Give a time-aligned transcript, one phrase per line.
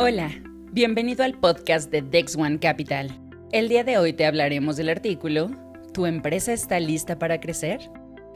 [0.00, 0.30] Hola,
[0.70, 3.10] bienvenido al podcast de Dex One Capital.
[3.50, 5.50] El día de hoy te hablaremos del artículo
[5.92, 7.80] ¿Tu empresa está lista para crecer?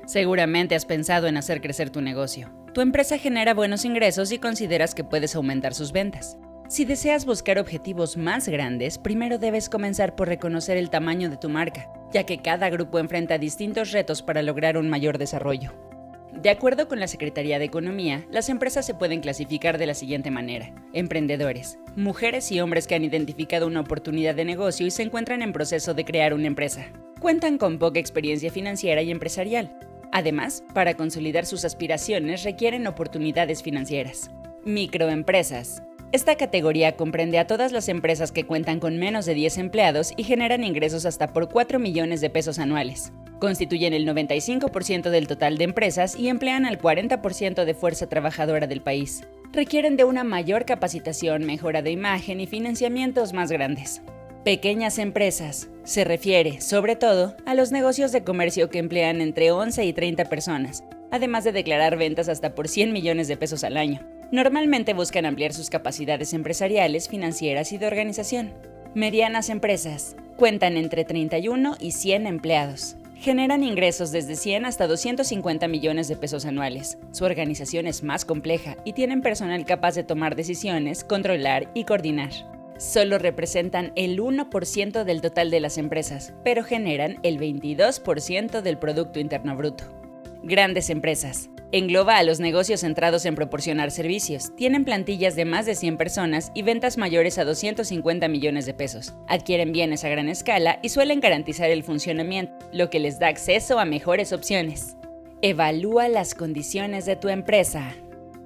[0.04, 2.50] Seguramente has pensado en hacer crecer tu negocio.
[2.74, 6.36] Tu empresa genera buenos ingresos y consideras que puedes aumentar sus ventas.
[6.68, 11.48] Si deseas buscar objetivos más grandes, primero debes comenzar por reconocer el tamaño de tu
[11.48, 15.91] marca, ya que cada grupo enfrenta distintos retos para lograr un mayor desarrollo.
[16.40, 20.30] De acuerdo con la Secretaría de Economía, las empresas se pueden clasificar de la siguiente
[20.30, 20.74] manera.
[20.92, 25.52] Emprendedores, mujeres y hombres que han identificado una oportunidad de negocio y se encuentran en
[25.52, 26.86] proceso de crear una empresa.
[27.20, 29.78] Cuentan con poca experiencia financiera y empresarial.
[30.10, 34.30] Además, para consolidar sus aspiraciones requieren oportunidades financieras.
[34.64, 35.82] Microempresas.
[36.12, 40.24] Esta categoría comprende a todas las empresas que cuentan con menos de 10 empleados y
[40.24, 43.12] generan ingresos hasta por 4 millones de pesos anuales.
[43.42, 48.82] Constituyen el 95% del total de empresas y emplean al 40% de fuerza trabajadora del
[48.82, 49.24] país.
[49.52, 54.00] Requieren de una mayor capacitación, mejora de imagen y financiamientos más grandes.
[54.44, 55.68] Pequeñas empresas.
[55.82, 60.26] Se refiere, sobre todo, a los negocios de comercio que emplean entre 11 y 30
[60.26, 64.06] personas, además de declarar ventas hasta por 100 millones de pesos al año.
[64.30, 68.52] Normalmente buscan ampliar sus capacidades empresariales, financieras y de organización.
[68.94, 70.14] Medianas empresas.
[70.36, 72.98] Cuentan entre 31 y 100 empleados.
[73.22, 76.98] Generan ingresos desde 100 hasta 250 millones de pesos anuales.
[77.12, 82.32] Su organización es más compleja y tienen personal capaz de tomar decisiones, controlar y coordinar.
[82.78, 89.20] Solo representan el 1% del total de las empresas, pero generan el 22% del Producto
[89.20, 90.01] Interno Bruto.
[90.44, 91.50] Grandes empresas.
[91.70, 94.54] Engloba a los negocios centrados en proporcionar servicios.
[94.56, 99.14] Tienen plantillas de más de 100 personas y ventas mayores a 250 millones de pesos.
[99.28, 103.78] Adquieren bienes a gran escala y suelen garantizar el funcionamiento, lo que les da acceso
[103.78, 104.96] a mejores opciones.
[105.42, 107.94] Evalúa las condiciones de tu empresa.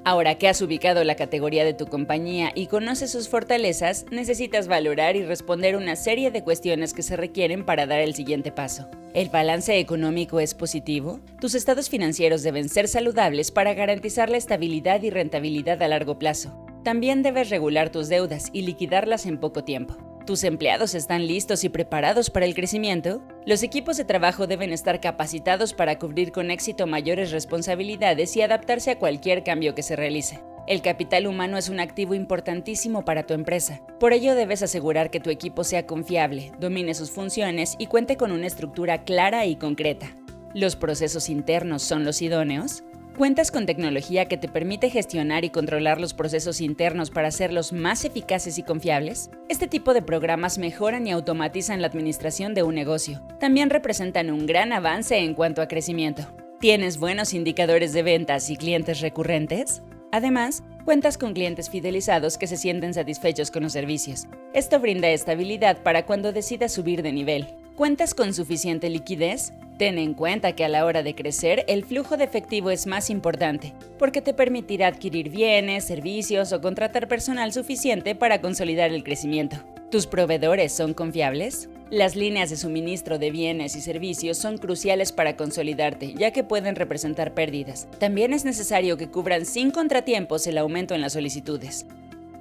[0.07, 5.17] Ahora que has ubicado la categoría de tu compañía y conoces sus fortalezas, necesitas valorar
[5.17, 8.89] y responder una serie de cuestiones que se requieren para dar el siguiente paso.
[9.15, 11.19] ¿El balance económico es positivo?
[11.41, 16.57] Tus estados financieros deben ser saludables para garantizar la estabilidad y rentabilidad a largo plazo.
[16.85, 19.97] También debes regular tus deudas y liquidarlas en poco tiempo.
[20.27, 23.23] ¿Tus empleados están listos y preparados para el crecimiento?
[23.45, 28.91] Los equipos de trabajo deben estar capacitados para cubrir con éxito mayores responsabilidades y adaptarse
[28.91, 30.43] a cualquier cambio que se realice.
[30.67, 33.83] El capital humano es un activo importantísimo para tu empresa.
[34.01, 38.33] Por ello debes asegurar que tu equipo sea confiable, domine sus funciones y cuente con
[38.33, 40.09] una estructura clara y concreta.
[40.55, 42.83] ¿Los procesos internos son los idóneos?
[43.17, 48.05] ¿Cuentas con tecnología que te permite gestionar y controlar los procesos internos para hacerlos más
[48.05, 49.31] eficaces y confiables?
[49.49, 53.23] Este tipo de programas mejoran y automatizan la administración de un negocio.
[53.41, 56.27] También representan un gran avance en cuanto a crecimiento.
[56.61, 59.81] ¿Tienes buenos indicadores de ventas y clientes recurrentes?
[60.13, 64.27] Además, cuentas con clientes fidelizados que se sienten satisfechos con los servicios.
[64.53, 67.47] Esto brinda estabilidad para cuando decidas subir de nivel.
[67.77, 69.55] ¿Cuentas con suficiente liquidez?
[69.79, 73.11] Ten en cuenta que a la hora de crecer el flujo de efectivo es más
[73.11, 79.57] importante, porque te permitirá adquirir bienes, servicios o contratar personal suficiente para consolidar el crecimiento.
[79.91, 81.69] ¿Tus proveedores son confiables?
[81.91, 86.75] Las líneas de suministro de bienes y servicios son cruciales para consolidarte, ya que pueden
[86.75, 87.87] representar pérdidas.
[87.99, 91.87] También es necesario que cubran sin contratiempos el aumento en las solicitudes.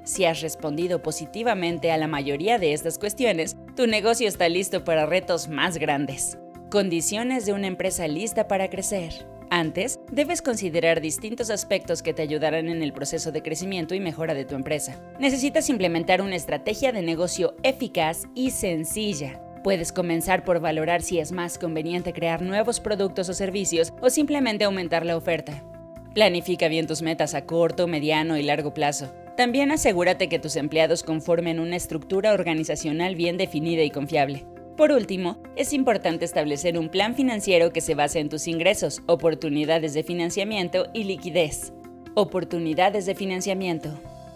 [0.05, 5.05] Si has respondido positivamente a la mayoría de estas cuestiones, tu negocio está listo para
[5.05, 6.37] retos más grandes.
[6.69, 9.27] Condiciones de una empresa lista para crecer.
[9.51, 14.33] Antes, debes considerar distintos aspectos que te ayudarán en el proceso de crecimiento y mejora
[14.33, 14.99] de tu empresa.
[15.19, 19.39] Necesitas implementar una estrategia de negocio eficaz y sencilla.
[19.63, 24.63] Puedes comenzar por valorar si es más conveniente crear nuevos productos o servicios o simplemente
[24.63, 25.63] aumentar la oferta.
[26.15, 29.13] Planifica bien tus metas a corto, mediano y largo plazo.
[29.37, 34.45] También asegúrate que tus empleados conformen una estructura organizacional bien definida y confiable.
[34.77, 39.93] Por último, es importante establecer un plan financiero que se base en tus ingresos, oportunidades
[39.93, 41.71] de financiamiento y liquidez.
[42.13, 43.89] Oportunidades de financiamiento.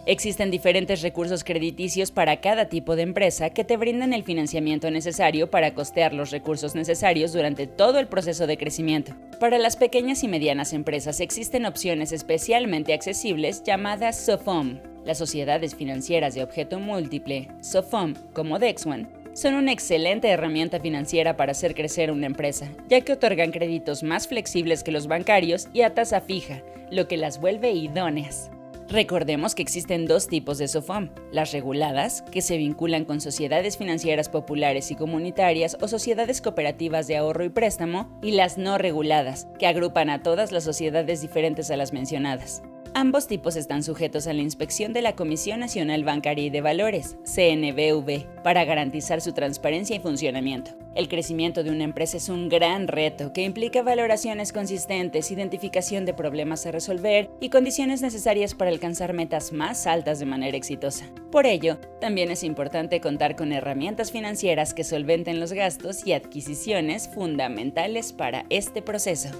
[0.06, 5.50] Existen diferentes recursos crediticios para cada tipo de empresa que te brindan el financiamiento necesario
[5.50, 9.12] para costear los recursos necesarios durante todo el proceso de crecimiento.
[9.40, 14.78] Para las pequeñas y medianas empresas existen opciones especialmente accesibles llamadas SOFOM.
[15.04, 21.52] Las sociedades financieras de objeto múltiple, SOFOM, como DexOne, son una excelente herramienta financiera para
[21.52, 25.94] hacer crecer una empresa, ya que otorgan créditos más flexibles que los bancarios y a
[25.94, 28.50] tasa fija, lo que las vuelve idóneas.
[28.90, 34.28] Recordemos que existen dos tipos de SOFOM, las reguladas, que se vinculan con sociedades financieras
[34.28, 39.68] populares y comunitarias o sociedades cooperativas de ahorro y préstamo, y las no reguladas, que
[39.68, 42.64] agrupan a todas las sociedades diferentes a las mencionadas.
[43.00, 47.16] Ambos tipos están sujetos a la inspección de la Comisión Nacional Bancaria y de Valores,
[47.24, 50.72] CNBV, para garantizar su transparencia y funcionamiento.
[50.94, 56.12] El crecimiento de una empresa es un gran reto que implica valoraciones consistentes, identificación de
[56.12, 61.06] problemas a resolver y condiciones necesarias para alcanzar metas más altas de manera exitosa.
[61.32, 67.08] Por ello, también es importante contar con herramientas financieras que solventen los gastos y adquisiciones
[67.08, 69.30] fundamentales para este proceso.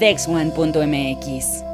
[0.00, 1.70] DexOne.mx